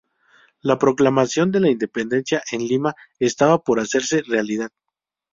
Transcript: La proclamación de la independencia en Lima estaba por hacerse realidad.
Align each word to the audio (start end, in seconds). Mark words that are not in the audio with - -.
La 0.61 0.79
proclamación 0.79 1.51
de 1.51 1.59
la 1.59 1.69
independencia 1.69 2.41
en 2.51 2.67
Lima 2.67 2.95
estaba 3.19 3.61
por 3.63 3.79
hacerse 3.79 4.23
realidad. 4.23 4.71